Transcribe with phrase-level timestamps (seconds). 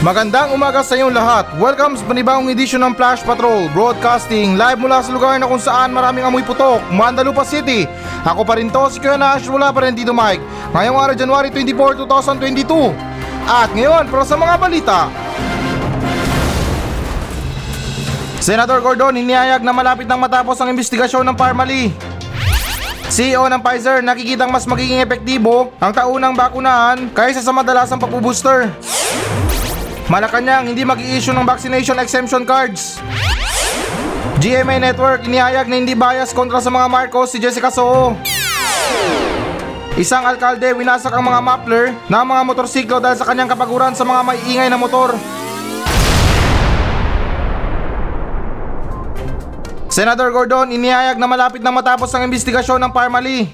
[0.00, 1.44] Magandang umaga sa inyong lahat.
[1.60, 5.92] Welcome sa panibagong edisyon ng Flash Patrol Broadcasting live mula sa lugar na kung saan
[5.92, 7.84] maraming amoy putok, Mandalupa City.
[8.24, 10.40] Ako pa rin to, si Kuya Nash, wala pa rin dito Mike.
[10.72, 12.96] Ngayong araw January 24, 2022.
[13.44, 14.98] At ngayon, para sa mga balita.
[18.40, 21.92] Senator Gordon inihayag na malapit nang matapos ang investigasyon ng Parmali.
[23.12, 28.72] CEO ng Pfizer nakikitang mas magiging epektibo ang taunang bakunahan kaysa sa madalasang pagbubuster.
[30.08, 33.02] Malacanang hindi mag issue ng vaccination exemption cards.
[34.40, 38.16] GMA Network inihayag na hindi bias kontra sa mga Marcos si Jessica Soho.
[40.00, 44.24] Isang alkalde winasak ang mga muffler ng mga motorsiklo dahil sa kanyang kapaguran sa mga
[44.24, 45.12] maiingay na motor.
[49.90, 53.50] Senator Gordon inihayag na malapit na matapos ang investigasyon ng Parmali.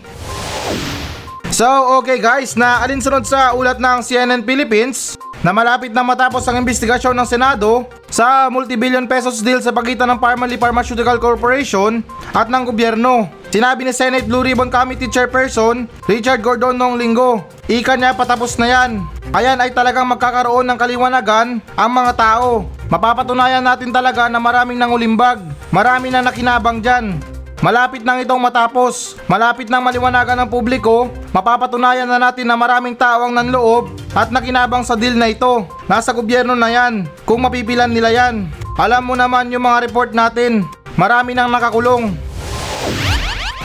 [1.56, 1.64] So,
[1.96, 7.16] okay guys, na alinsunod sa ulat ng CNN Philippines na malapit na matapos ang investigasyon
[7.16, 12.04] ng Senado sa multibillion pesos deal sa pagitan ng Parmali Pharmaceutical Corporation
[12.36, 13.32] at ng gobyerno.
[13.48, 17.40] Sinabi ni Senate Blue Ribbon Committee Chairperson Richard Gordon noong linggo,
[17.72, 19.00] ika niya patapos na yan.
[19.32, 22.68] Ayan ay talagang magkakaroon ng kaliwanagan ang mga tao.
[22.92, 25.40] Mapapatunayan natin talaga na maraming nangulimbag,
[25.72, 27.16] marami na nakinabang dyan.
[27.64, 29.16] Malapit nang itong matapos.
[29.24, 34.84] Malapit nang maliwanagan ng publiko, mapapatunayan na natin na maraming tao ang nanloob at nakinabang
[34.84, 35.64] sa deal na ito.
[35.88, 38.52] Nasa gobyerno na yan, kung mapipilan nila yan.
[38.76, 40.68] Alam mo naman yung mga report natin,
[41.00, 42.12] marami nang nakakulong.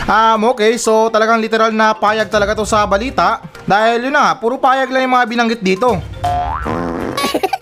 [0.07, 3.43] Um, okay, so talagang literal na payag talaga to sa balita.
[3.67, 5.99] Dahil yun na, nga, puro payag lang yung mga binanggit dito.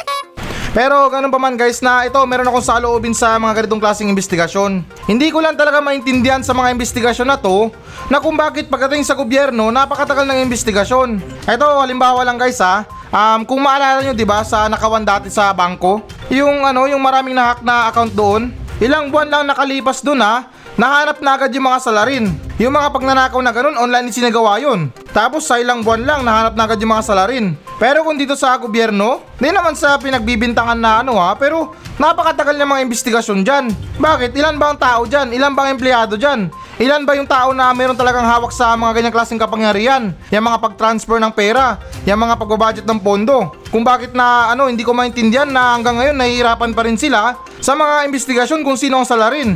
[0.69, 4.85] Pero ganun pa man guys na ito meron akong saloobin sa mga ganitong klaseng investigasyon.
[5.09, 7.73] Hindi ko lang talaga maintindihan sa mga investigasyon na to
[8.05, 11.17] na kung bakit pagdating sa gobyerno napakatagal ng investigasyon.
[11.49, 15.49] Ito halimbawa lang guys ha, um, kung maalala nyo 'di ba sa nakawan dati sa
[15.57, 20.53] bangko, yung ano yung maraming nahack na account doon, ilang buwan lang nakalipas doon ha,
[20.77, 22.48] nahanap na agad yung mga salarin.
[22.59, 24.91] Yung mga pagnanakaw na ganun, online sinagawa yun.
[25.15, 27.55] Tapos sa ilang buwan lang, nahanap na agad yung mga salarin.
[27.79, 32.67] Pero kung dito sa gobyerno, di naman sa pinagbibintangan na ano ha, pero napakatagal ng
[32.67, 33.71] mga investigasyon dyan.
[33.95, 34.35] Bakit?
[34.35, 35.31] Ilan ba ang tao dyan?
[35.31, 36.51] Ilan ba ang empleyado dyan?
[36.83, 40.11] Ilan ba yung tao na meron talagang hawak sa mga ganyang klaseng kapangyarihan?
[40.27, 43.55] Yung mga pag-transfer ng pera, yung mga pagbabudget ng pondo.
[43.71, 47.71] Kung bakit na ano, hindi ko maintindihan na hanggang ngayon nahihirapan pa rin sila sa
[47.71, 49.55] mga investigasyon kung sino ang salarin.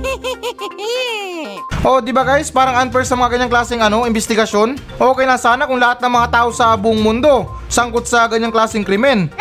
[1.80, 4.76] Oh, di ba guys, parang unfair sa mga ganyang klaseng ano, investigasyon?
[5.00, 8.84] Okay na sana kung lahat ng mga tao sa buong mundo sangkot sa ganyang klaseng
[8.84, 9.32] krimen.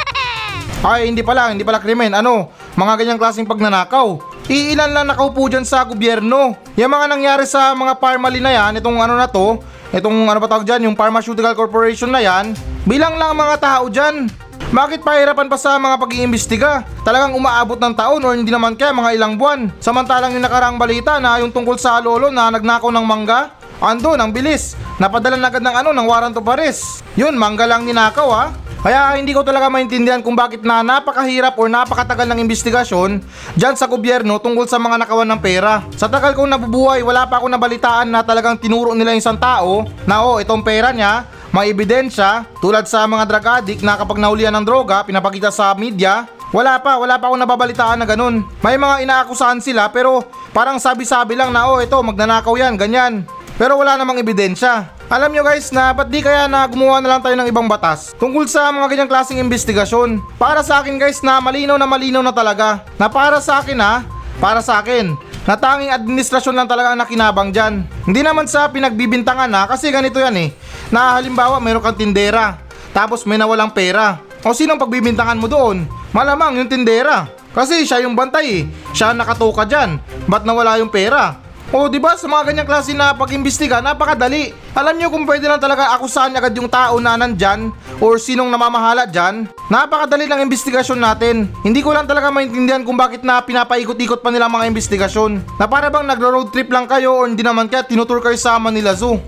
[0.86, 2.14] Ay, hindi pala, hindi pala krimen.
[2.14, 4.22] Ano, mga ganyang klaseng pagnanakaw.
[4.46, 6.54] Iilan lang nakaupo dyan sa gobyerno.
[6.78, 9.58] Yung mga nangyari sa mga Parmali na yan, itong ano na to,
[9.90, 12.52] itong ano ba tawag dyan, yung Pharmaceutical Corporation na yan,
[12.86, 14.30] bilang lang mga tao dyan.
[14.74, 16.82] Bakit pahirapan pa sa mga pag-iimbestiga?
[17.06, 19.70] Talagang umaabot ng taon or hindi naman kaya mga ilang buwan.
[19.78, 24.34] Samantalang yung nakaraang balita na yung tungkol sa lolo na nagnakaw ng mangga, ando ang
[24.34, 24.74] bilis.
[24.98, 27.06] Napadala na agad ng ano, ng warrant of arrest.
[27.14, 28.50] Yun, mangga lang ninakaw ha.
[28.82, 33.22] Kaya hindi ko talaga maintindihan kung bakit na napakahirap or napakatagal ng investigasyon
[33.54, 35.86] dyan sa gobyerno tungkol sa mga nakawan ng pera.
[35.94, 39.86] Sa tagal kong nabubuhay, wala pa ako nabalitaan na talagang tinuro nila yung isang tao
[40.02, 44.50] na oh, itong pera niya, may ebidensya tulad sa mga drug addict na kapag nahulihan
[44.58, 48.42] ng droga, pinapakita sa media, wala pa, wala pa akong nababalitaan na ganun.
[48.58, 53.22] May mga inaakusahan sila pero parang sabi-sabi lang na oh ito magnanakaw yan, ganyan.
[53.54, 54.90] Pero wala namang ebidensya.
[55.06, 58.10] Alam nyo guys na ba't di kaya na gumawa na lang tayo ng ibang batas
[58.18, 60.18] tungkol sa mga ganyang klaseng investigasyon.
[60.34, 62.82] Para sa akin guys na malinaw na malinaw na talaga.
[62.98, 64.02] Na para sa akin ha,
[64.42, 67.84] para sa akin, na tanging administrasyon lang talaga ang nakinabang dyan.
[68.08, 70.48] Hindi naman sa pinagbibintangan na kasi ganito yan eh.
[70.94, 72.54] Na halimbawa mayroon kang tindera,
[72.94, 74.22] tapos may nawalang pera.
[74.46, 75.90] O sinong pagbibintangan mo doon?
[76.14, 77.26] Malamang yung tindera.
[77.50, 78.70] Kasi siya yung bantay eh.
[78.94, 79.98] Siya nakatoka dyan.
[80.30, 81.42] Ba't nawala yung pera?
[81.74, 84.54] O di ba sa mga ganyang klase na pag-imbestiga, napakadali.
[84.78, 89.10] Alam niyo kung pwede lang talaga akusahan agad yung tao na nandyan or sinong namamahala
[89.10, 89.50] dyan.
[89.66, 91.50] Napakadali ng investigasyon natin.
[91.66, 95.58] Hindi ko lang talaga maintindihan kung bakit na pinapaikot-ikot pa nila mga investigasyon.
[95.58, 98.94] Na para bang nagro-road trip lang kayo or hindi naman kaya tinutur kayo sa Manila
[98.94, 99.18] Zoo.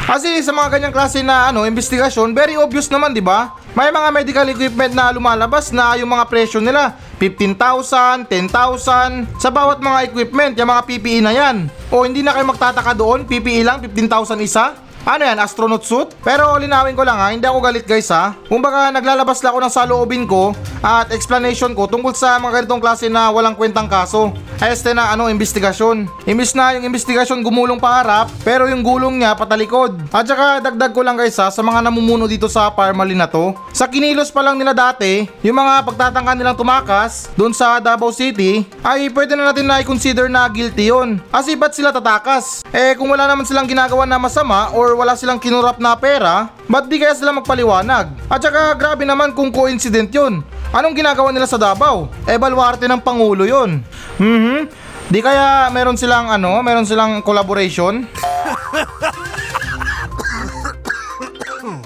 [0.07, 3.59] Kasi sa mga ganyang klase na ano, investigasyon, very obvious naman, di ba?
[3.75, 9.83] May mga medical equipment na lumalabas na yung mga presyo nila 15,000, 10,000 sa bawat
[9.83, 11.68] mga equipment, yung mga PPE na yan.
[11.92, 14.80] O hindi na kayo magtataka doon, PPE lang 15,000 isa?
[15.07, 16.12] Ano yan, astronaut suit?
[16.19, 18.36] Pero linawin ko lang ha, hindi ako galit guys ha.
[18.51, 20.51] Kumbaga naglalabas lang ako ng saloobin ko
[20.83, 24.36] at explanation ko tungkol sa mga ganitong klase na walang kwentang kaso.
[24.59, 26.27] Este na ano, investigasyon.
[26.27, 29.95] Imbis na yung investigasyon gumulong pa harap, pero yung gulong niya patalikod.
[30.12, 33.56] At saka dagdag ko lang guys ha, sa mga namumuno dito sa Parmalee na to.
[33.71, 38.68] Sa kinilos pa lang nila dati, yung mga pagtatangka nilang tumakas doon sa Davao City,
[38.83, 41.24] ay pwede na natin na i-consider na guilty yun.
[41.31, 42.59] Kasi ba't sila tatakas?
[42.75, 46.89] Eh kung wala naman silang ginagawa na masama or wala silang kinurap na pera, ba't
[46.89, 48.09] di kaya sila magpaliwanag?
[48.25, 50.41] At saka grabe naman kung coincident yun.
[50.73, 52.09] Anong ginagawa nila sa Davao?
[52.25, 53.85] Eh baluarte ng Pangulo yun.
[54.17, 54.67] Mhm.
[55.07, 58.03] Di kaya meron silang ano, meron silang collaboration?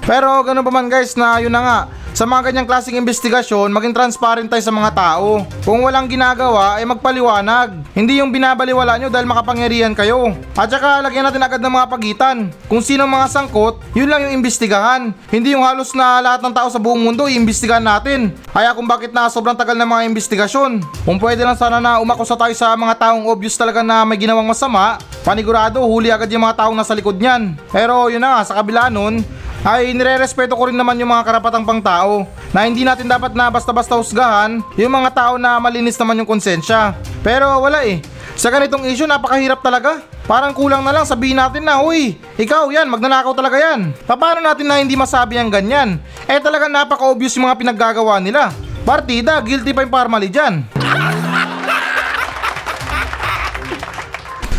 [0.10, 1.80] Pero ganun pa man guys na yun na nga,
[2.22, 5.42] sa mga ganyang klaseng investigasyon, maging transparent tayo sa mga tao.
[5.66, 7.82] Kung walang ginagawa, ay magpaliwanag.
[7.98, 10.30] Hindi yung binabaliwala nyo dahil makapangyarihan kayo.
[10.54, 12.54] At saka lagyan natin agad ng mga pagitan.
[12.70, 15.18] Kung sino mga sangkot, yun lang yung imbestigahan.
[15.34, 18.38] Hindi yung halos na lahat ng tao sa buong mundo iimbestigahan natin.
[18.54, 20.78] Kaya kung bakit na sobrang tagal ng mga investigasyon.
[21.02, 24.46] Kung pwede lang sana na umakusa tayo sa mga taong obvious talaga na may ginawang
[24.46, 27.58] masama, panigurado huli agad yung mga taong nasa likod niyan.
[27.74, 29.26] Pero yun na sa kabila nun,
[29.62, 33.94] ay nire-respeto ko rin naman yung mga karapatang pangtao na hindi natin dapat na basta-basta
[33.94, 36.98] husgahan yung mga tao na malinis naman yung konsensya.
[37.22, 38.02] Pero wala eh.
[38.34, 40.02] Sa ganitong issue napakahirap talaga.
[40.26, 43.94] Parang kulang na lang sabihin natin na, Uy, ikaw yan, magnanakaw talaga yan.
[44.10, 46.02] Paano natin na hindi masabi ang ganyan?
[46.26, 48.50] Eh talaga napaka-obvious yung mga pinaggagawa nila.
[48.82, 50.66] Partida, guilty pa yung Parmalee dyan.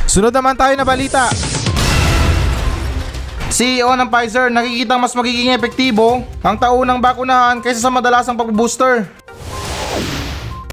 [0.07, 1.27] Sunod naman tayo na balita.
[3.53, 9.05] CEO ng Pfizer nakikita mas magiging epektibo ang taunang bakunahan kaysa sa madalasang pag-booster.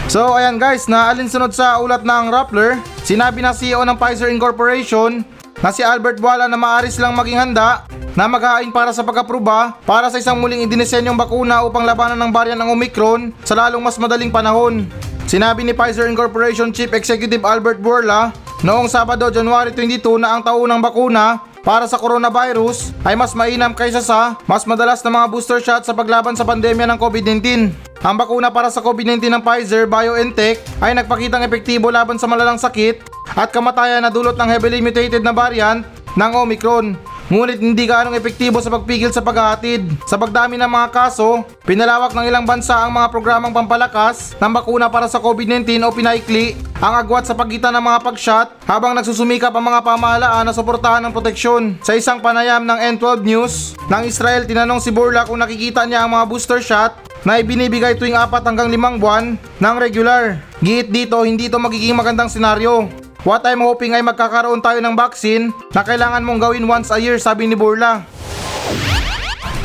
[0.08, 5.28] So ayan guys, na alinsunod sa ulat ng Rappler, sinabi ng CEO ng Pfizer Incorporation
[5.60, 7.84] na si Albert Boala na maaari silang maging handa
[8.16, 12.58] na maghain para sa pag-aproba para sa isang muling idinisenyong bakuna upang labanan ng baryan
[12.64, 14.88] ng Omicron sa lalong mas madaling panahon.
[15.28, 18.32] Sinabi ni Pfizer Incorporation Chief Executive Albert Bourla
[18.64, 24.02] noong Sabado, January 22 na ang taunang bakuna para sa coronavirus ay mas mainam kaysa
[24.02, 27.70] sa mas madalas na mga booster shot sa paglaban sa pandemya ng COVID-19.
[28.02, 33.06] Ang bakuna para sa COVID-19 ng Pfizer BioNTech ay nagpakitang epektibo laban sa malalang sakit
[33.38, 35.86] at kamatayan na dulot ng heavily mutated na variant
[36.18, 36.98] ng Omicron.
[37.30, 39.86] Ngunit hindi gaanong epektibo sa pagpigil sa paghahatid.
[40.10, 44.90] Sa pagdami ng mga kaso, pinalawak ng ilang bansa ang mga programang pampalakas ng bakuna
[44.90, 49.62] para sa COVID-19 o pinaikli ang agwat sa pagitan ng mga pagshot habang nagsusumikap ang
[49.62, 51.78] mga pamahalaan na suportahan ng proteksyon.
[51.86, 56.18] Sa isang panayam ng N12 News ng Israel, tinanong si Burla kung nakikita niya ang
[56.18, 60.42] mga booster shot na ibinibigay tuwing 4 hanggang 5 buwan ng regular.
[60.66, 62.90] Giit dito, hindi ito magiging magandang senaryo.
[63.28, 67.20] What I'm hoping ay magkakaroon tayo ng vaccine na kailangan mong gawin once a year,
[67.20, 68.08] sabi ni Burla.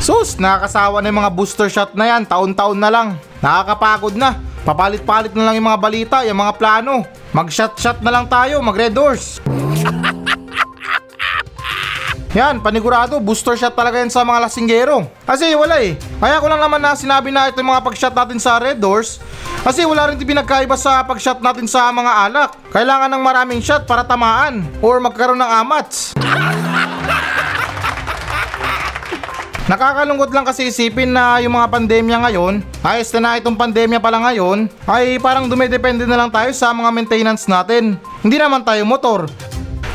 [0.03, 3.07] Sus, nakakasawa na yung mga booster shot na yan, taon-taon na lang.
[3.39, 4.43] Nakakapagod na.
[4.67, 7.07] Papalit-palit na lang yung mga balita, yung mga plano.
[7.31, 9.39] Mag-shot-shot na lang tayo, mag-red doors.
[12.35, 15.07] Yan, panigurado, booster shot talaga yan sa mga lasinggero.
[15.23, 15.95] Kasi wala eh.
[16.19, 19.23] Kaya ko lang naman na sinabi na ito yung mga pag-shot natin sa Red Doors.
[19.63, 22.51] Kasi wala rin pinagkaiba sa pag-shot natin sa mga alak.
[22.75, 26.11] Kailangan ng maraming shot para tamaan or magkaroon ng amats.
[29.71, 34.19] Nakakalungkot lang kasi isipin na yung mga pandemya ngayon, ayos na na itong pandemya pala
[34.21, 37.95] ngayon, ay parang dumidepende na lang tayo sa mga maintenance natin.
[38.21, 39.31] Hindi naman tayo motor.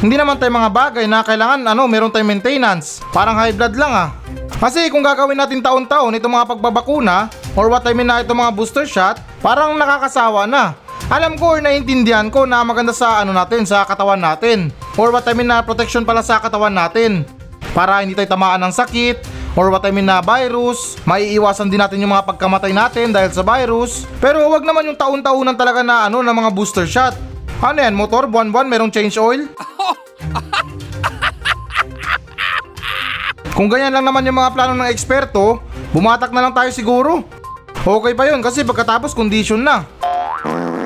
[0.01, 3.05] Hindi naman tayo mga bagay na kailangan ano, meron tayong maintenance.
[3.13, 4.09] Parang high blood lang ah.
[4.57, 8.57] Kasi kung gagawin natin taon-taon itong mga pagbabakuna or what I mean na itong mga
[8.57, 10.73] booster shot, parang nakakasawa na.
[11.13, 14.73] Alam ko or naiintindihan ko na maganda sa ano natin, sa katawan natin.
[14.97, 17.29] Or what I mean na protection pala sa katawan natin.
[17.77, 19.21] Para hindi tayo tamaan ng sakit,
[19.53, 23.45] or what I mean na virus, maiiwasan din natin yung mga pagkamatay natin dahil sa
[23.45, 24.09] virus.
[24.17, 27.13] Pero wag naman yung taon-taonan talaga na ano na mga booster shot.
[27.61, 29.45] Ano yan, motor, buwan-buwan, merong change oil?
[33.57, 35.61] Kung ganyan lang naman yung mga plano ng eksperto,
[35.93, 37.21] bumatak na lang tayo siguro.
[37.81, 39.85] Okay pa yun kasi pagkatapos condition na.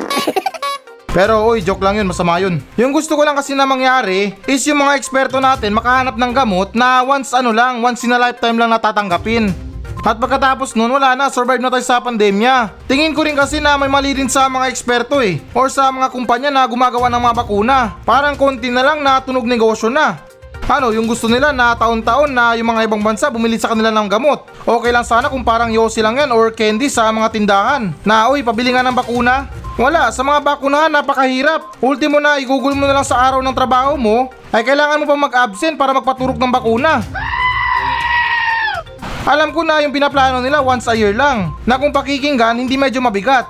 [1.14, 2.58] Pero oy, joke lang yun, masama yun.
[2.74, 6.74] Yung gusto ko lang kasi na mangyari is yung mga eksperto natin makahanap ng gamot
[6.74, 9.73] na once ano lang, once in a lifetime lang natatanggapin.
[10.04, 12.84] At pagkatapos nun, wala na, survive na tayo sa pandemya.
[12.84, 15.40] Tingin ko rin kasi na may mali rin sa mga eksperto eh.
[15.56, 17.96] Or sa mga kumpanya na gumagawa ng mga bakuna.
[18.04, 20.20] Parang konti na lang na tunog negosyo na.
[20.68, 24.04] Ano, yung gusto nila na taon-taon na yung mga ibang bansa bumili sa kanila ng
[24.12, 24.44] gamot.
[24.68, 27.96] Okay lang sana kung parang yosi lang yan or candy sa mga tindahan.
[28.04, 29.48] Na, uy, pabili nga ng bakuna.
[29.80, 31.80] Wala, sa mga bakunahan napakahirap.
[31.80, 35.16] Ultimo na, i-google mo na lang sa araw ng trabaho mo, ay kailangan mo pa
[35.16, 37.00] mag-absent para magpaturok ng bakuna.
[39.24, 43.00] Alam ko na yung pinaplano nila once a year lang, na kung pakikinggan hindi medyo
[43.00, 43.48] mabigat.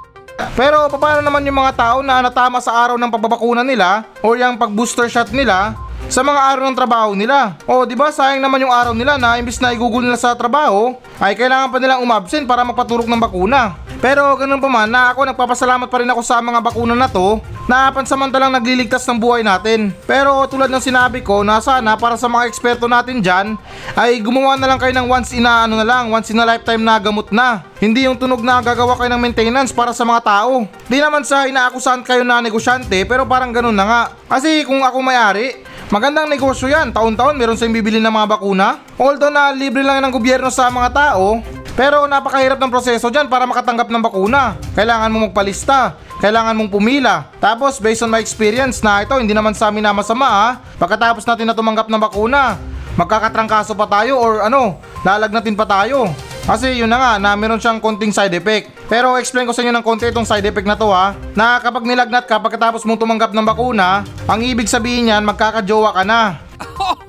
[0.55, 4.55] Pero paano naman yung mga tao na natama sa araw ng pagbabakuna nila o yung
[4.55, 5.75] pag-booster shot nila
[6.07, 7.59] sa mga araw ng trabaho nila.
[7.67, 10.95] O di ba sayang naman yung araw nila na imbis na igugol nila sa trabaho
[11.19, 13.75] ay kailangan pa nilang umabsent para magpaturok ng bakuna.
[14.05, 17.41] Pero ganun pa man na ako nagpapasalamat pa rin ako sa mga bakuna na to
[17.65, 19.97] na pansamantalang nagliligtas ng buhay natin.
[20.05, 23.57] Pero tulad ng sinabi ko na sana para sa mga eksperto natin dyan
[23.97, 26.45] ay gumawa na lang kayo ng once in a ano na lang, once in a
[26.45, 27.65] lifetime na gamot na.
[27.81, 30.69] Hindi yung tunog na gagawa kayo ng maintenance para sa mga tao.
[30.85, 34.03] Di naman sa inaakusahan kayo na negosyante pero parang ganun na nga.
[34.29, 38.81] Kasi kung ako may-ari, Magandang negosyo yan, taon-taon meron sa bibili ng mga bakuna.
[38.97, 43.51] Although na libre lang ng gobyerno sa mga tao, pero napakahirap ng proseso dyan para
[43.51, 44.55] makatanggap ng bakuna.
[44.79, 47.27] Kailangan mo magpalista, kailangan mong pumila.
[47.43, 50.63] Tapos based on my experience na ito, hindi naman sa amin na masama ha.
[50.79, 52.63] Pagkatapos natin na tumanggap ng bakuna,
[52.95, 56.15] magkakatrangkaso pa tayo or ano, lalagnatin pa tayo.
[56.47, 58.71] Kasi yun na nga, na meron siyang konting side effect.
[58.87, 61.11] Pero explain ko sa inyo ng konti itong side effect na to ha.
[61.35, 66.07] Na kapag nilagnat ka pagkatapos mong tumanggap ng bakuna, ang ibig sabihin niyan magkakajowa ka
[66.07, 66.39] na.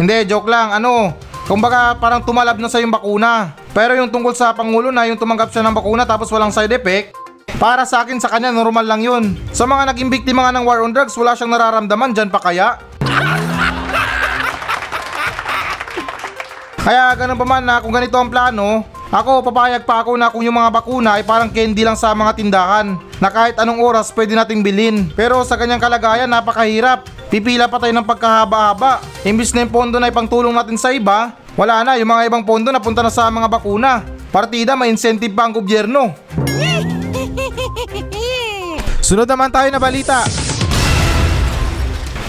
[0.00, 0.74] Hindi, joke lang.
[0.74, 1.14] Ano,
[1.50, 3.58] kumbaga parang tumalab na sa yung bakuna.
[3.74, 7.18] Pero yung tungkol sa Pangulo na yung tumanggap siya ng bakuna tapos walang side effect,
[7.58, 9.34] para sa akin sa kanya normal lang yun.
[9.50, 12.78] Sa mga naging biktima nga ng war on drugs, wala siyang nararamdaman dyan pa kaya.
[16.86, 20.46] Kaya ganun pa man na kung ganito ang plano, ako papayag pa ako na kung
[20.46, 24.38] yung mga bakuna ay parang candy lang sa mga tindahan na kahit anong oras pwede
[24.38, 25.10] nating bilhin.
[25.12, 27.10] Pero sa ganyang kalagayan napakahirap.
[27.30, 28.98] Pipila pa tayo ng pagkahaba-haba.
[29.22, 32.70] Imbis na yung pondo na ipangtulong natin sa iba, wala na yung mga ibang pondo
[32.70, 34.02] na punta na sa mga bakuna.
[34.30, 36.14] Partida may incentive pa ang gobyerno.
[39.06, 40.22] Sunod naman tayo na balita.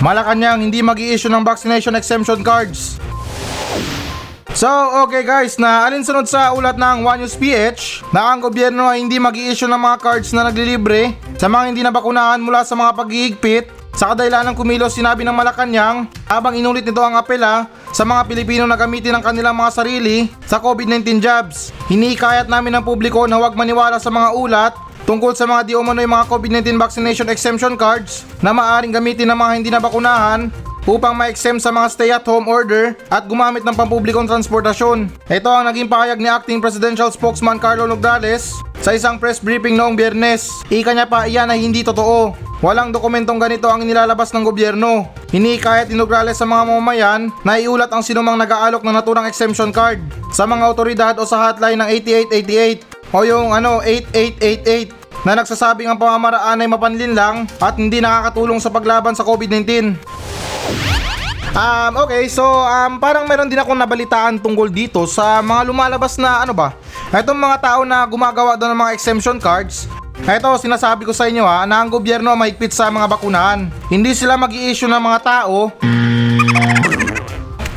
[0.01, 2.97] Malacanang hindi mag issue ng vaccination exemption cards.
[4.57, 4.67] So,
[5.05, 9.15] okay guys, na alinsunod sa ulat ng One News PH na ang gobyerno ay hindi
[9.21, 13.69] mag issue ng mga cards na naglilibre sa mga hindi nabakunahan mula sa mga pag-iigpit
[13.95, 18.63] sa kadahilan ng kumilos sinabi ng Malacanang habang inulit nito ang apela sa mga Pilipino
[18.63, 21.75] na gamitin ang kanilang mga sarili sa COVID-19 jobs.
[21.91, 26.07] Hinikayat namin ng publiko na huwag maniwala sa mga ulat tungkol sa mga di umano'y
[26.07, 30.47] mga COVID-19 vaccination exemption cards na maaring gamitin ng mga hindi nabakunahan
[30.89, 35.11] upang ma-exempt sa mga stay-at-home order at gumamit ng pampublikong transportasyon.
[35.29, 39.93] Ito ang naging pahayag ni Acting Presidential Spokesman Carlo Nogdales sa isang press briefing noong
[39.93, 40.65] biyernes.
[40.73, 42.33] Ika niya pa iyan ay hindi totoo.
[42.61, 45.09] Walang dokumentong ganito ang inilalabas ng gobyerno.
[45.33, 49.97] Hinikayat ni Nograles sa mga mamamayan na iulat ang sinumang nag-aalok ng naturang exemption card
[50.29, 51.89] sa mga otoridad o sa hotline ng
[52.29, 58.57] 8888 o yung ano 8888 na nagsasabing ang pamamaraan ay mapanlin lang at hindi nakakatulong
[58.57, 60.20] sa paglaban sa COVID-19.
[61.51, 66.47] Um, okay, so um, parang meron din akong nabalitaan tungkol dito sa mga lumalabas na
[66.47, 66.71] ano ba?
[67.11, 69.83] Itong mga tao na gumagawa doon ng mga exemption cards.
[70.23, 73.67] Ito, sinasabi ko sa inyo ha, na ang gobyerno mahigpit sa mga bakunahan.
[73.91, 75.75] Hindi sila mag issue ng mga tao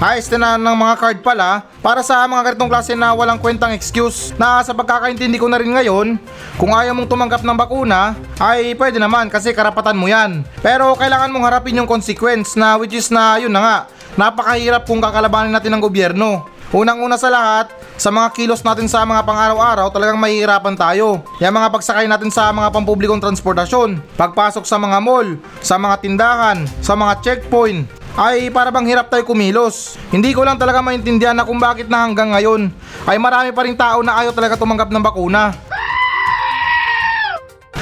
[0.02, 1.62] Ayos na ng mga card pala.
[1.78, 5.70] Para sa mga ganitong klase na walang kwentang excuse na sa pagkakaintindi ko na rin
[5.70, 6.18] ngayon
[6.58, 10.42] kung ayaw mong tumanggap ng bakuna ay pwede naman kasi karapatan mo yan.
[10.58, 13.76] Pero kailangan mong harapin yung consequence na which is na yun na nga
[14.18, 16.50] napakahirap kung kakalabanin natin ng gobyerno.
[16.74, 21.22] Unang-una sa lahat, sa mga kilos natin sa mga pang-araw-araw talagang mahihirapan tayo.
[21.38, 26.66] Yung mga pagsakay natin sa mga pampublikong transportasyon, pagpasok sa mga mall, sa mga tindahan,
[26.82, 29.98] sa mga checkpoint, ay para bang hirap tayo kumilos.
[30.14, 32.70] Hindi ko lang talaga maintindihan na kung bakit na hanggang ngayon
[33.10, 35.50] ay marami pa rin tao na ayaw talaga tumanggap ng bakuna.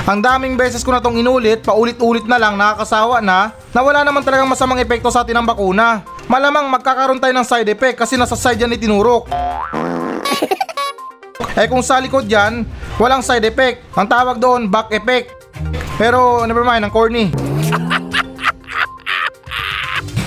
[0.03, 4.27] Ang daming beses ko na tong inulit, paulit-ulit na lang nakakasawa na na wala naman
[4.27, 6.03] talagang masamang epekto sa atin ang bakuna.
[6.27, 9.31] Malamang magkakaroon tayo ng side effect kasi nasa side yan itinurok.
[11.61, 12.67] eh kung sa likod yan,
[12.99, 13.87] walang side effect.
[13.95, 15.31] Ang tawag doon, back effect.
[16.01, 17.52] Pero never mind, ang corny.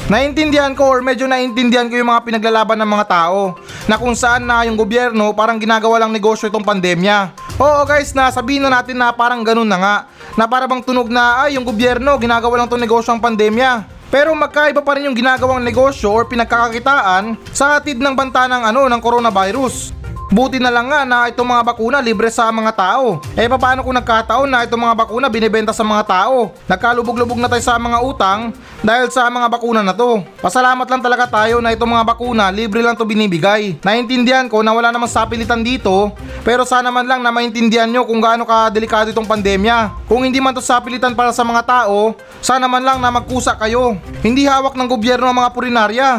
[0.05, 3.57] Naintindihan ko or medyo naintindihan ko yung mga pinaglalaban ng mga tao
[3.89, 7.33] na kung saan na yung gobyerno parang ginagawa lang negosyo itong pandemya.
[7.57, 9.95] Oo guys, na sabihin na natin na parang ganun na nga.
[10.37, 13.89] Na para bang tunog na ay yung gobyerno ginagawa lang itong negosyo ang pandemya.
[14.13, 18.85] Pero magkaiba pa rin yung ginagawang negosyo or pinagkakakitaan sa hatid ng banta ng ano
[18.85, 20.04] ng coronavirus.
[20.25, 23.21] Buti na lang nga na itong mga bakuna libre sa mga tao.
[23.37, 26.49] Eh paano kung nagkataon na itong mga bakuna binibenta sa mga tao?
[26.65, 28.49] Nagkalubog-lubog na tayo sa mga utang
[28.81, 30.25] dahil sa mga bakuna na to.
[30.41, 33.77] Pasalamat lang talaga tayo na itong mga bakuna libre lang to binibigay.
[33.85, 36.09] Naintindihan ko na wala namang sapilitan dito
[36.41, 40.09] pero sana man lang na maintindihan nyo kung gaano ka delikado itong pandemya.
[40.09, 43.93] Kung hindi man to sapilitan para sa mga tao, sana man lang na magkusa kayo.
[44.25, 46.09] Hindi hawak ng gobyerno ang mga purinarya.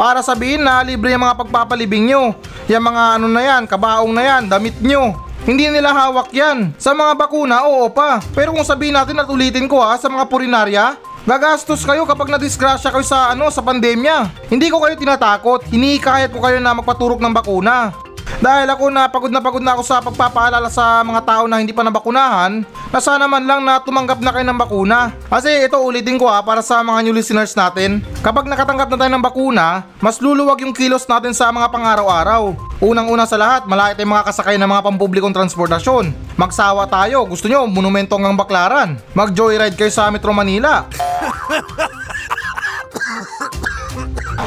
[0.00, 2.32] Para sabihin na libre yung mga pagpapalibing nyo.
[2.72, 5.12] Yung mga ano na yan, kabaong na yan, damit nyo.
[5.44, 6.72] Hindi nila hawak yan.
[6.80, 8.24] Sa mga bakuna, oo pa.
[8.32, 10.96] Pero kung sabihin natin at ulitin ko ha, sa mga purinarya,
[11.28, 14.48] gagastos kayo kapag nadisgrasya kayo sa ano sa pandemya.
[14.48, 17.92] Hindi ko kayo tinatakot, hinihikayat ko kayo na magpaturok ng bakuna.
[18.40, 21.76] Dahil ako na pagod na pagod na ako sa pagpapaalala sa mga tao na hindi
[21.76, 25.12] pa nabakunahan, na sana man lang na tumanggap na kayo ng bakuna.
[25.28, 28.00] Kasi ito ulitin ko ha para sa mga new listeners natin.
[28.24, 32.56] Kapag nakatanggap na tayo ng bakuna, mas luluwag yung kilos natin sa mga pang-araw-araw.
[32.80, 36.16] Unang-una sa lahat, malaki tayong mga kasakay ng mga pampublikong transportasyon.
[36.40, 38.96] Magsawa tayo, gusto nyo, monumento hanggang baklaran.
[39.12, 40.88] Mag-joyride kayo sa Metro Manila.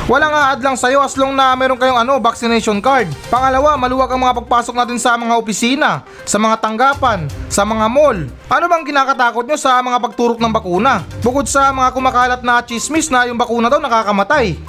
[0.04, 3.08] Walang aad lang sa'yo as long na meron kayong ano, vaccination card.
[3.32, 8.28] Pangalawa, maluwag ang mga pagpasok natin sa mga opisina, sa mga tanggapan, sa mga mall.
[8.52, 11.08] Ano bang kinakatakot nyo sa mga pagturok ng bakuna?
[11.24, 14.60] Bukod sa mga kumakalat na chismis na yung bakuna daw nakakamatay.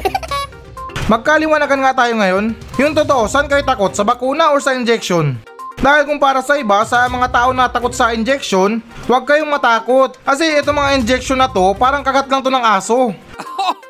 [1.12, 2.56] Magkaliwanagan nga tayo ngayon.
[2.80, 3.92] Yung totoo, saan kayo takot?
[3.92, 5.36] Sa bakuna or sa injection?
[5.76, 10.16] Dahil kung para sa iba, sa mga tao na takot sa injection, huwag kayong matakot.
[10.24, 13.12] Kasi itong mga injection na to, parang kagat lang to ng aso.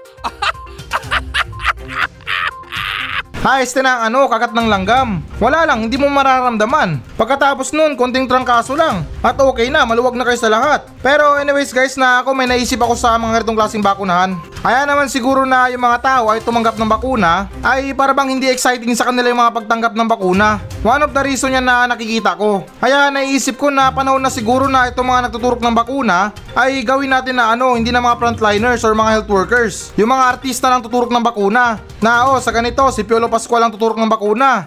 [3.46, 5.22] Ayos din ang ano, kagat ng langgam.
[5.38, 6.98] Wala lang, hindi mo mararamdaman.
[7.14, 9.06] Pagkatapos nun, konting trangkaso lang.
[9.22, 10.90] At okay na, maluwag na kayo sa lahat.
[10.98, 14.34] Pero anyways guys, na ako may naisip ako sa mga ganitong klaseng bakunahan.
[14.66, 18.50] Kaya naman siguro na yung mga tao ay tumanggap ng bakuna ay para bang hindi
[18.50, 20.58] exciting sa kanila yung mga pagtanggap ng bakuna.
[20.82, 22.66] One of the reason yan na nakikita ko.
[22.82, 27.12] Kaya naisip ko na panahon na siguro na itong mga nagtuturok ng bakuna ay gawin
[27.12, 29.92] natin na ano, hindi na mga frontliners or mga health workers.
[30.00, 31.84] Yung mga artista lang tuturok ng bakuna.
[32.00, 34.64] Na oh, sa ganito, si Piolo Pascual ang tuturok ng bakuna.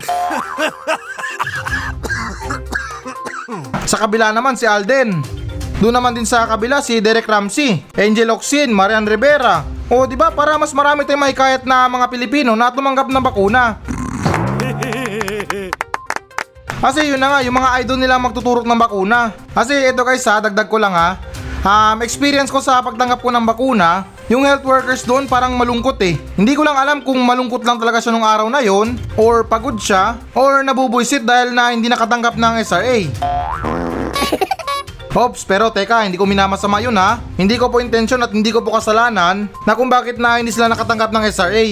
[3.90, 5.18] sa kabila naman si Alden.
[5.82, 9.66] Doon naman din sa kabila si Derek Ramsey, Angel Oxin, Marian Rivera.
[9.90, 13.82] O di ba para mas marami tayong mahikayat na mga Pilipino na tumanggap ng bakuna.
[16.80, 19.34] Kasi yun na nga, yung mga idol nila magtuturok ng bakuna.
[19.58, 21.18] Kasi ito guys ha, dagdag ko lang ha.
[21.60, 26.16] Um, experience ko sa pagtanggap ko ng bakuna, yung health workers doon parang malungkot eh.
[26.40, 29.76] Hindi ko lang alam kung malungkot lang talaga siya nung araw na yon or pagod
[29.76, 32.98] siya, or nabubuisit dahil na hindi nakatanggap ng SRA.
[35.12, 37.20] Hops, pero teka, hindi ko minamasama yun ha.
[37.36, 40.72] Hindi ko po intention at hindi ko po kasalanan na kung bakit na hindi sila
[40.72, 41.66] nakatanggap ng SRA.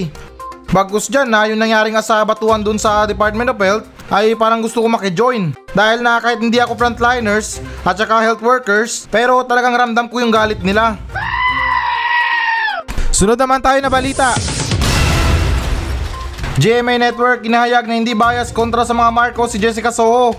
[0.67, 4.63] Bagus dyan na yung nangyari nga sa batuan dun sa Department of Health ay parang
[4.63, 5.51] gusto ko makijoin.
[5.75, 10.31] Dahil na kahit hindi ako frontliners at saka health workers, pero talagang ramdam ko yung
[10.31, 10.95] galit nila.
[13.11, 14.37] Sunod naman tayo na balita.
[16.57, 20.33] GMA Network inahayag na hindi bias kontra sa mga Marcos si Jessica Soho.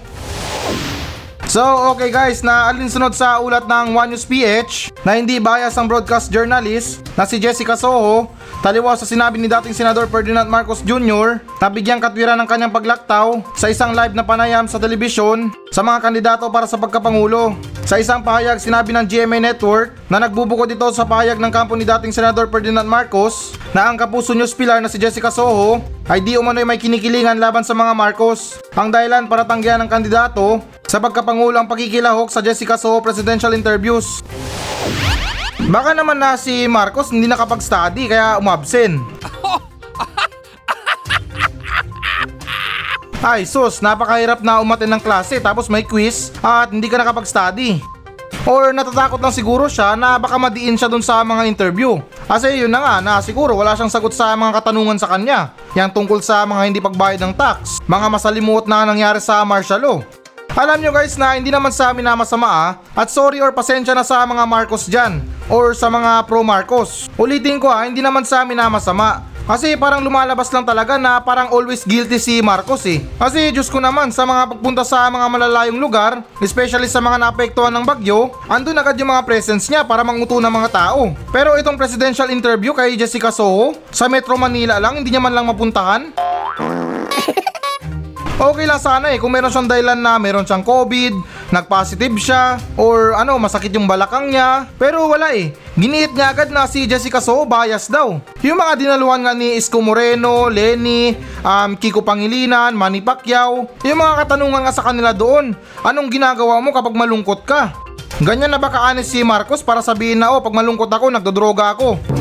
[1.48, 1.62] So
[1.94, 6.28] okay guys, na alinsunod sa ulat ng One News PH na hindi bias ang broadcast
[6.28, 8.28] journalist na si Jessica Soho
[8.59, 11.38] taliwas sa sinabi ni dating Senador Ferdinand Marcos Jr.
[11.62, 16.03] na bigyang katwiran ng kanyang paglaktaw sa isang live na panayam sa telebisyon sa mga
[16.03, 17.55] kandidato para sa pagkapangulo.
[17.88, 21.87] Sa isang pahayag, sinabi ng GMA Network na nagbubukod ito sa pahayag ng kampo ni
[21.87, 26.37] dating Senador Ferdinand Marcos na ang kapuso news pillar na si Jessica Soho ay di
[26.37, 28.61] umano'y may kinikilingan laban sa mga Marcos.
[28.77, 34.25] Ang dahilan para tanggihan ng kandidato sa pagkapangulo ang pagkikilahok sa Jessica Soho presidential interviews.
[35.68, 39.04] Baka naman na si Marcos hindi nakapag-study kaya umabsen.
[43.20, 47.85] Ay sus, napakahirap na umatin ng klase tapos may quiz at hindi ka nakapag-study.
[48.48, 52.00] Or natatakot lang siguro siya na baka madiin siya dun sa mga interview.
[52.24, 55.52] Kasi yun na nga na siguro wala siyang sagot sa mga katanungan sa kanya.
[55.76, 59.98] Yang tungkol sa mga hindi pagbayad ng tax, mga masalimuot na nangyari sa martial law.
[60.59, 63.94] Alam nyo guys na hindi naman sa amin na masama ah, at sorry or pasensya
[63.94, 67.07] na sa mga Marcos dyan or sa mga pro Marcos.
[67.14, 69.23] Ulitin ko ah, hindi naman sa amin na masama.
[69.47, 73.07] Kasi parang lumalabas lang talaga na parang always guilty si Marcos eh.
[73.23, 77.71] Kasi Diyos ko naman sa mga pagpunta sa mga malalayong lugar, especially sa mga naapektuhan
[77.79, 81.14] ng bagyo, andun agad yung mga presence niya para manguto ng mga tao.
[81.31, 85.47] Pero itong presidential interview kay Jessica Soho, sa Metro Manila lang, hindi niya man lang
[85.47, 86.11] mapuntahan.
[88.38, 91.11] Okay lang sana eh kung meron siyang dahilan na meron siyang COVID,
[91.51, 94.70] nag-positive siya, or ano, masakit yung balakang niya.
[94.79, 95.51] Pero wala eh.
[95.74, 98.22] Giniit niya agad na si Jessica So bias daw.
[98.46, 104.22] Yung mga dinaluhan nga ni Isko Moreno, Lenny, um, Kiko Pangilinan, Manny Pacquiao, yung mga
[104.22, 107.74] katanungan nga sa kanila doon, anong ginagawa mo kapag malungkot ka?
[108.22, 112.17] Ganyan na ba kaanis si Marcos para sabihin na oh pag malungkot ako nagdodroga ako?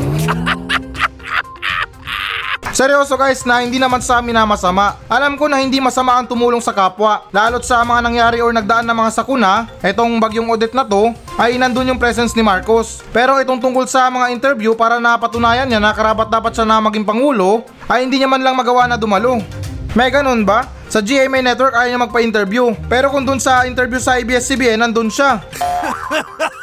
[2.78, 4.94] Seryoso guys na hindi naman sa amin na masama.
[5.10, 7.26] Alam ko na hindi masama ang tumulong sa kapwa.
[7.34, 11.10] Lalo't sa mga nangyari or nagdaan na mga sakuna, etong bagyong Odette na to,
[11.42, 13.02] ay nandun yung presence ni Marcos.
[13.10, 17.02] Pero itong tungkol sa mga interview para napatunayan niya na karapat dapat siya na maging
[17.02, 19.42] pangulo, ay hindi niya man lang magawa na dumalo.
[19.98, 20.70] May ganun ba?
[20.86, 22.78] Sa GMA Network ayaw niya magpa-interview.
[22.86, 25.42] Pero kung dun sa interview sa ABS-CBN, nandun siya.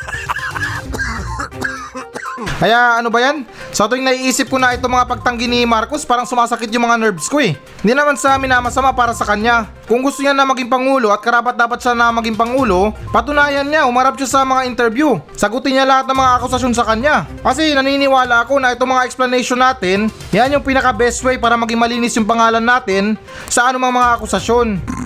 [2.36, 3.48] Kaya ano ba yan?
[3.72, 7.32] Sa tuwing naiisip ko na itong mga pagtanggi ni Marcos parang sumasakit yung mga nerves
[7.32, 7.56] ko eh.
[7.80, 9.72] Hindi naman sa amin na masama para sa kanya.
[9.88, 13.88] Kung gusto niya na maging pangulo at karapat dapat siya na maging pangulo, patunayan niya,
[13.88, 15.16] umarap siya sa mga interview.
[15.38, 17.24] Sagutin niya lahat ng mga akusasyon sa kanya.
[17.40, 21.80] Kasi naniniwala ako na itong mga explanation natin, yan yung pinaka best way para maging
[21.80, 23.16] malinis yung pangalan natin
[23.48, 25.05] sa anumang mga akusasyon.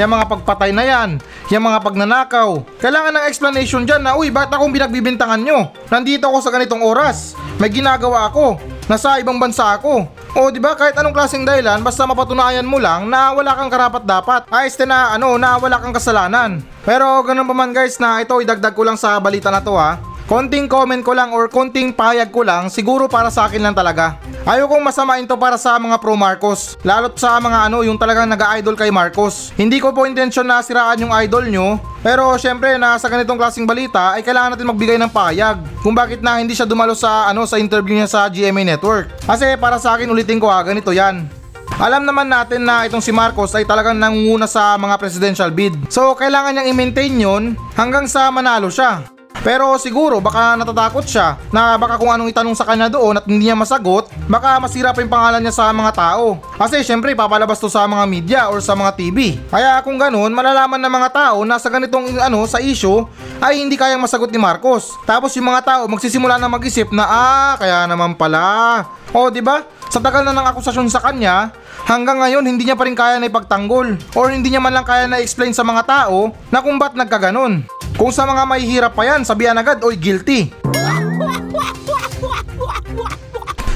[0.00, 1.20] Yung mga pagpatay na yan,
[1.52, 2.64] yung mga pagnanakaw.
[2.80, 5.68] Kailangan ng explanation dyan na, uy, bakit akong binagbibintangan nyo?
[5.92, 7.36] Nandito ako sa ganitong oras.
[7.60, 8.56] May ginagawa ako.
[8.88, 10.08] Nasa ibang bansa ako.
[10.40, 14.08] O, di ba kahit anong klaseng dahilan, basta mapatunayan mo lang na wala kang karapat
[14.08, 14.48] dapat.
[14.48, 16.64] Ayos na, ano, na wala kang kasalanan.
[16.80, 20.00] Pero ganun pa man guys na ito idagdag ko lang sa balita na to ha.
[20.24, 24.16] Konting comment ko lang or konting payag ko lang siguro para sa akin lang talaga.
[24.48, 26.80] Ayokong masamain to para sa mga pro Marcos.
[26.80, 29.52] Lalo't sa mga ano yung talagang nag-idol kay Marcos.
[29.52, 31.76] Hindi ko po intensyon na siraan yung idol nyo.
[32.00, 35.60] Pero syempre na sa ganitong klaseng balita ay kailangan natin magbigay ng payag.
[35.84, 39.12] Kung bakit na hindi siya dumalo sa ano sa interview niya sa GMA Network.
[39.28, 41.28] Kasi para sa akin ulitin ko ha ganito yan.
[41.76, 45.76] Alam naman natin na itong si Marcos ay talagang nangunguna sa mga presidential bid.
[45.92, 49.04] So kailangan niyang i-maintain yun hanggang sa manalo siya.
[49.40, 53.48] Pero siguro baka natatakot siya na baka kung anong itanong sa kanya doon at hindi
[53.48, 56.36] niya masagot, baka masira pa yung pangalan niya sa mga tao.
[56.60, 59.40] Kasi syempre papalabas to sa mga media or sa mga TV.
[59.48, 63.00] Kaya kung ganun, malalaman ng mga tao na sa ganitong ano sa issue
[63.40, 64.92] ay hindi kayang masagot ni Marcos.
[65.08, 68.84] Tapos yung mga tao magsisimula na mag-isip na ah, kaya naman pala.
[69.16, 69.64] O di ba?
[69.90, 71.50] Sa tagal na ng akusasyon sa kanya,
[71.86, 75.06] hanggang ngayon hindi niya pa rin kaya na ipagtanggol or hindi niya man lang kaya
[75.06, 77.64] na explain sa mga tao na kung ba't nagkaganon.
[78.00, 80.48] Kung sa mga mahihirap pa yan, sabihan agad, oy guilty.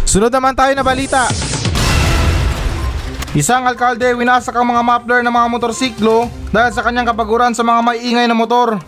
[0.08, 1.28] Sunod naman tayo na balita.
[3.34, 7.82] Isang alkalde winasak ang mga muffler ng mga motorsiklo dahil sa kanyang kapaguran sa mga
[7.82, 8.78] maiingay na motor.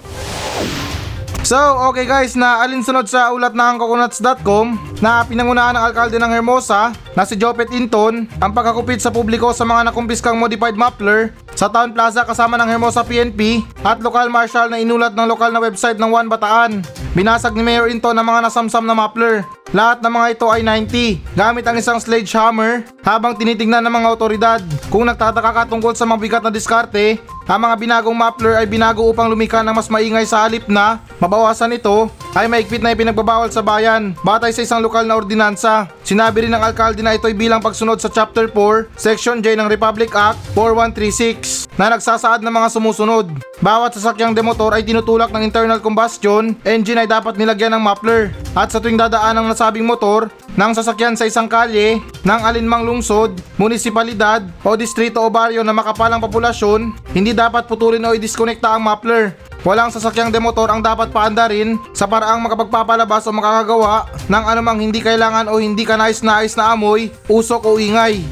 [1.47, 1.55] So,
[1.87, 7.23] okay guys, na alinsunod sa ulat ng coconuts.com na pinangunahan ng alkalde ng Hermosa na
[7.23, 12.27] si Jopet Inton ang pagkakupit sa publiko sa mga nakumpiskang modified muffler sa Town Plaza
[12.27, 16.27] kasama ng Hermosa PNP at lokal marshal na inulat ng lokal na website ng One
[16.27, 16.83] Bataan.
[17.17, 19.41] Binasag ni Mayor Inton ang mga nasamsam na muffler.
[19.73, 24.61] Lahat ng mga ito ay 90 gamit ang isang sledgehammer habang tinitingnan ng mga otoridad.
[24.93, 27.17] Kung nagtataka ka tungkol sa mabigat na diskarte,
[27.49, 31.73] ang mga binagong muffler ay binago upang lumika ng mas maingay sa halip na mabawasan
[31.73, 35.89] ito ay maigpit na ipinagbabawal sa bayan batay sa isang lokal na ordinansa.
[36.05, 39.73] Sinabi rin ng alkalde na ito ay bilang pagsunod sa Chapter 4, Section J ng
[39.73, 43.31] Republic Act 4136 na nagsasaad ng mga sumusunod.
[43.63, 48.35] Bawat sasakyang demotor ay tinutulak ng internal combustion, engine ay dapat nilagyan ng muffler.
[48.59, 50.27] At sa tuwing dadaan ng nasabing motor,
[50.59, 56.19] ng sasakyan sa isang kalye, ng alinmang lungsod, munisipalidad o distrito o baryo na makapalang
[56.19, 59.39] populasyon, hindi dapat putulin o i-disconnecta ang muffler.
[59.63, 65.47] Walang sasakyang demotor ang dapat paandarin sa paraang makapagpapalabas o makakagawa ng anumang hindi kailangan
[65.47, 68.23] o hindi kanais-nais na amoy, usok o ingay.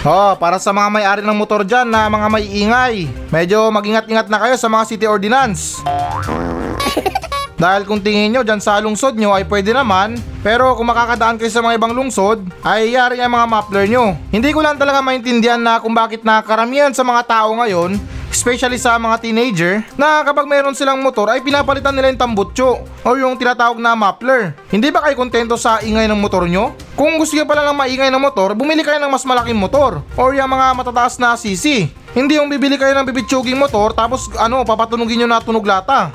[0.00, 2.94] Oh, para sa mga may-ari ng motor dyan na mga may ingay,
[3.28, 5.84] medyo magingat-ingat na kayo sa mga city ordinance.
[7.60, 11.52] Dahil kung tingin nyo dyan sa lungsod nyo ay pwede naman, pero kung makakadaan kayo
[11.52, 14.16] sa mga ibang lungsod, ay yari ang mga muffler nyo.
[14.32, 18.00] Hindi ko lang talaga maintindihan na kung bakit na karamihan sa mga tao ngayon,
[18.32, 23.08] especially sa mga teenager, na kapag mayroon silang motor ay pinapalitan nila yung tambutso o
[23.20, 24.56] yung tinatawag na muffler.
[24.72, 26.72] Hindi ba kayo kontento sa ingay ng motor nyo?
[26.96, 30.32] Kung gusto nyo pala ng maingay ng motor, bumili kayo ng mas malaking motor or
[30.32, 31.92] yung mga matataas na CC.
[32.16, 36.08] Hindi yung bibili kayo ng bibitsuging motor tapos ano, papatunugin nyo na tunog lata.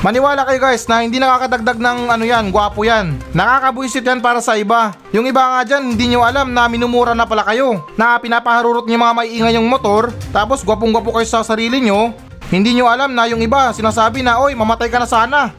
[0.00, 3.20] Maniwala kayo guys na hindi nakakadagdag ng ano yan, gwapo yan.
[3.36, 4.96] Nakakabuisit yan para sa iba.
[5.12, 7.84] Yung iba nga dyan, hindi nyo alam na minumura na pala kayo.
[8.00, 12.16] Na pinapaharurot nyo mga maiingay yung motor, tapos gwapong gwapo kayo sa sarili nyo.
[12.48, 15.52] Hindi nyo alam na yung iba, sinasabi na, oy, mamatay ka na sana.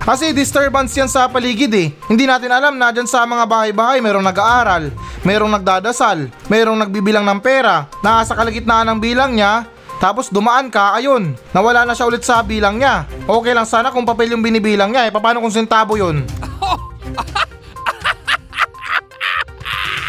[0.00, 1.92] Kasi disturbance yan sa paligid eh.
[2.08, 4.96] Hindi natin alam na dyan sa mga bahay-bahay merong nag-aaral,
[5.28, 11.32] merong nagdadasal, merong nagbibilang ng pera, nasa kalagitnaan ng bilang niya, tapos dumaan ka, ayun,
[11.56, 13.08] nawala na siya ulit sa bilang niya.
[13.24, 16.24] Okay lang sana kung papel yung binibilang niya eh, paano kung sentabo yun?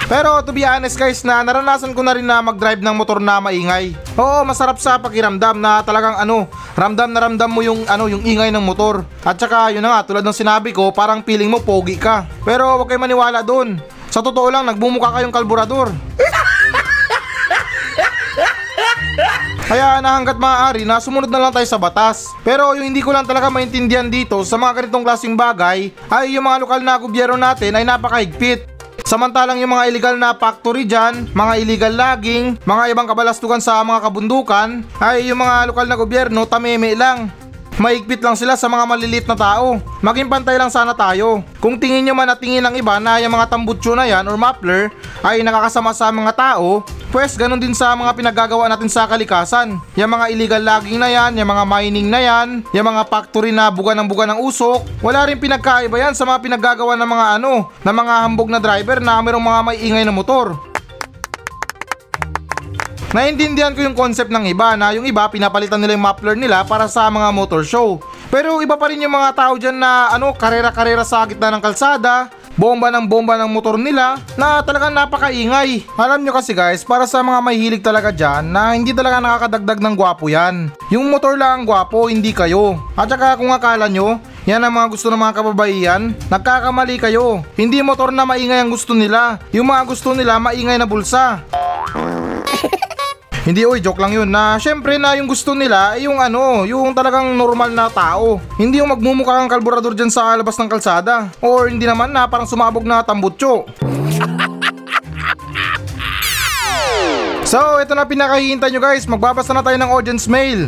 [0.08, 3.43] Pero to be honest guys na naranasan ko na rin na mag-drive ng motor na
[3.43, 3.91] maingay.
[4.15, 6.47] Oo, masarap sa pakiramdam na talagang ano,
[6.80, 9.04] ramdam na ramdam mo yung ano, yung ingay ng motor.
[9.28, 12.23] At saka yun na nga, tulad ng sinabi ko, parang feeling mo pogi ka.
[12.47, 13.84] Pero huwag kayo maniwala doon.
[14.08, 15.91] Sa totoo lang, nagbumuka kayong kalburador.
[19.67, 22.32] Kaya na hanggat maaari na sumunod na lang tayo sa batas.
[22.39, 26.47] Pero yung hindi ko lang talaga maintindihan dito sa mga ganitong klaseng bagay ay yung
[26.47, 28.63] mga lokal na gobyerno natin ay napakahigpit.
[29.03, 34.08] Samantalang yung mga illegal na factory dyan, mga illegal logging, mga ibang kabalastugan sa mga
[34.08, 37.27] kabundukan, ay yung mga lokal na gobyerno tameme lang.
[37.75, 39.84] Maigpit lang sila sa mga malilit na tao.
[39.99, 41.43] Maging pantay lang sana tayo.
[41.60, 44.39] Kung tingin nyo man at tingin ng iba na yung mga tambutso na yan or
[44.39, 44.89] muffler
[45.27, 49.80] ay nakakasama sa mga tao, Pwes ganun din sa mga pinagagawa natin sa kalikasan.
[49.96, 53.72] Yung mga illegal logging na yan, yung mga mining na yan, yung mga factory na
[53.72, 57.72] buga ng buga ng usok, wala rin pinagkaiba yan sa mga pinagagawa ng mga ano,
[57.80, 60.60] ng mga hambog na driver na mayroong mga may ingay na motor.
[63.15, 66.91] Naintindihan ko yung concept ng iba na yung iba pinapalitan nila yung muffler nila para
[66.91, 68.04] sa mga motor show.
[68.28, 72.28] Pero iba pa rin yung mga tao dyan na ano, karera-karera sa gitna ng kalsada,
[72.58, 75.86] bomba ng bomba ng motor nila na talagang napakaingay.
[75.96, 79.96] Alam nyo kasi guys, para sa mga mahilig talaga dyan na hindi talaga nakakadagdag ng
[79.96, 80.74] gwapo yan.
[80.89, 82.82] Yung motor lang ang gwapo, hindi kayo.
[82.98, 84.17] At saka kung akala nyo,
[84.50, 86.02] yan ang mga gusto ng mga kababaihan,
[86.34, 87.46] nagkakamali kayo.
[87.54, 89.38] Hindi motor na maingay ang gusto nila.
[89.54, 91.46] Yung mga gusto nila maingay na bulsa.
[93.48, 96.92] Hindi oy, joke lang yun na syempre na yung gusto nila ay yung ano, yung
[96.92, 98.44] talagang normal na tao.
[98.60, 101.32] Hindi yung magmumukha kang kalburador dyan sa labas ng kalsada.
[101.40, 103.64] Or hindi naman na parang sumabog na tambutso.
[107.48, 109.08] So, ito na pinakahihintay nyo guys.
[109.08, 110.68] Magbabasa na tayo ng audience mail.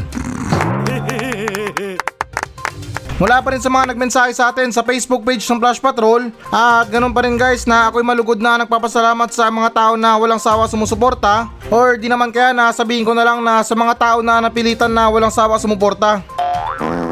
[3.19, 6.88] Mula pa rin sa mga nagmensahe sa atin sa Facebook page ng Flash Patrol at
[6.88, 10.71] ganun pa rin guys na ako'y malugod na nagpapasalamat sa mga tao na walang sawa
[10.71, 14.39] sumusuporta or di naman kaya na sabihin ko na lang na sa mga tao na
[14.39, 16.23] napilitan na walang sawa sumuporta.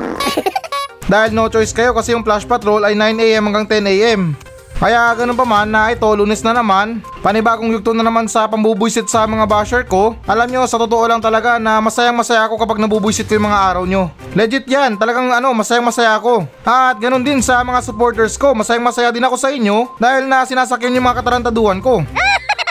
[1.12, 4.32] Dahil no choice kayo kasi yung Flash Patrol ay 9am hanggang 10am.
[4.78, 9.10] Kaya ganun pa man na ito lunes na naman, panibagong yugto na naman sa pambubuisit
[9.10, 10.14] sa mga basher ko.
[10.30, 13.74] Alam nyo sa totoo lang talaga na masayang masaya ako kapag nabubuisit ko yung mga
[13.74, 14.14] araw nyo.
[14.38, 16.46] Legit yan, talagang ano masayang masaya ako.
[16.62, 20.46] At ganun din sa mga supporters ko, masayang masaya din ako sa inyo dahil na
[20.46, 22.06] sinasakyan yung mga katarantaduhan ko.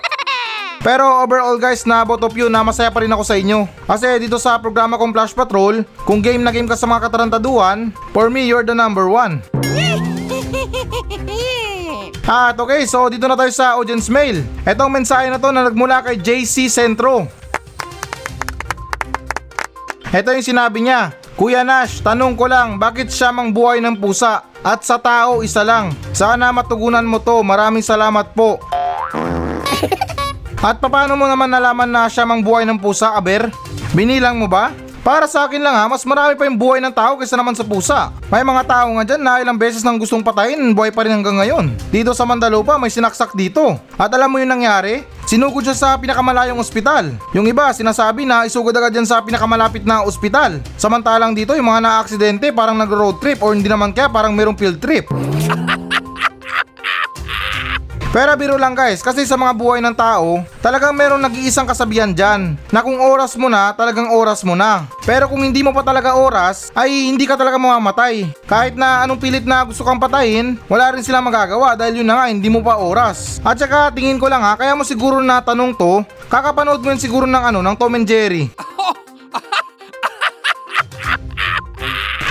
[0.86, 3.66] Pero overall guys na both of you na masaya pa rin ako sa inyo.
[3.82, 7.90] Kasi dito sa programa kong Flash Patrol, kung game na game ka sa mga katarantaduhan,
[8.14, 9.42] for me you're the number one.
[12.26, 14.42] At okay, so dito na tayo sa audience mail.
[14.66, 17.30] Etong mensahe na to na nagmula kay JC Centro.
[20.10, 21.14] Ito yung sinabi niya.
[21.36, 24.48] Kuya Nash, tanong ko lang, bakit siya mang buhay ng pusa?
[24.64, 25.92] At sa tao, isa lang.
[26.16, 27.44] Sana matugunan mo to.
[27.44, 28.56] Maraming salamat po.
[30.66, 33.52] At paano mo naman nalaman na siya mang buhay ng pusa, Aber?
[33.92, 34.72] Binilang mo ba?
[35.06, 37.62] Para sa akin lang ha, mas marami pa yung buhay ng tao kaysa naman sa
[37.62, 38.10] pusa.
[38.26, 41.38] May mga tao nga dyan na ilang beses nang gustong patayin, buhay pa rin hanggang
[41.38, 41.70] ngayon.
[41.94, 43.78] Dito sa Mandalupa may sinaksak dito.
[43.94, 45.06] At alam mo yung nangyari?
[45.30, 47.14] Sinugod siya sa pinakamalayong ospital.
[47.38, 50.58] Yung iba sinasabi na isugod agad yan sa pinakamalapit na ospital.
[50.74, 54.82] Samantalang dito yung mga na-aksidente parang nag-road trip or hindi naman kaya parang merong field
[54.82, 55.06] trip.
[58.14, 62.54] Pero biro lang guys, kasi sa mga buhay ng tao, talagang meron nag-iisang kasabihan dyan,
[62.72, 64.88] na kung oras mo na, talagang oras mo na.
[65.04, 68.30] Pero kung hindi mo pa talaga oras, ay hindi ka talaga mamamatay.
[68.48, 72.16] Kahit na anong pilit na gusto kang patayin, wala rin sila magagawa dahil yun na
[72.22, 73.42] nga, hindi mo pa oras.
[73.44, 77.02] At saka tingin ko lang ha, kaya mo siguro na tanong to, kakapanood mo yun
[77.02, 78.48] siguro ng ano, ng Tom and Jerry.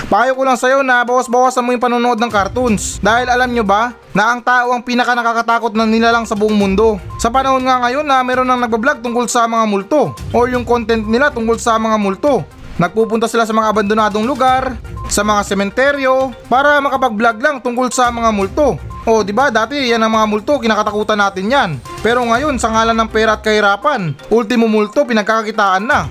[0.06, 3.02] Payo ko lang sa'yo na bawas-bawasan mo yung panonood ng cartoons.
[3.02, 7.02] Dahil alam nyo ba, na ang tao ang pinaka nakakatakot na nilalang sa buong mundo.
[7.18, 11.02] Sa panahon nga ngayon na meron nang nagbablog tungkol sa mga multo or yung content
[11.10, 12.46] nila tungkol sa mga multo.
[12.78, 14.78] Nagpupunta sila sa mga abandonadong lugar,
[15.10, 18.78] sa mga sementeryo para makapag-vlog lang tungkol sa mga multo.
[19.10, 21.70] O di ba dati yan ang mga multo kinakatakutan natin yan.
[22.06, 26.06] Pero ngayon sa ngalan ng pera at kahirapan, ultimo multo pinagkakakitaan na.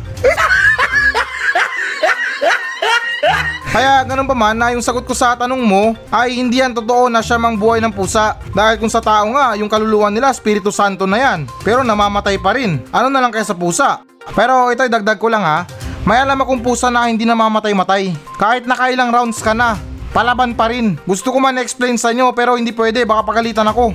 [3.75, 7.11] Kaya ganun pa man na yung sagot ko sa tanong mo ay hindi yan totoo
[7.11, 8.39] na siya mang buhay ng pusa.
[8.55, 11.43] Dahil kung sa tao nga, yung kaluluwa nila, Espiritu Santo na yan.
[11.59, 12.79] Pero namamatay pa rin.
[12.95, 13.99] Ano na lang kaya sa pusa?
[14.31, 15.67] Pero ito dagdag ko lang ha.
[16.07, 18.15] May alam akong pusa na hindi namamatay-matay.
[18.39, 19.75] Kahit nakailang rounds ka na.
[20.15, 20.95] palaban pa rin.
[21.03, 23.91] Gusto ko man explain sa inyo pero hindi pwede, baka pagalitan ako.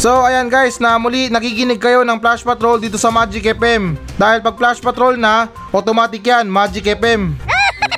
[0.00, 4.00] So ayan guys, na muli nakikinig kayo ng Flash Patrol dito sa Magic FM.
[4.16, 7.36] Dahil pag Flash Patrol na, automatic yan, Magic FM.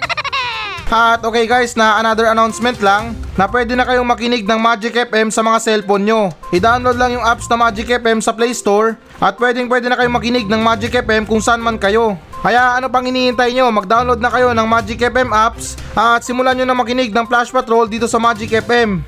[0.91, 5.31] At okay guys, na another announcement lang na pwede na kayong makinig ng Magic FM
[5.31, 6.35] sa mga cellphone nyo.
[6.51, 10.19] I-download lang yung apps na Magic FM sa Play Store at pwedeng pwede na kayong
[10.19, 12.19] makinig ng Magic FM kung saan man kayo.
[12.43, 16.67] Kaya ano pang hinihintay nyo, mag-download na kayo ng Magic FM apps at simulan nyo
[16.67, 19.07] na makinig ng Flash Patrol dito sa Magic FM.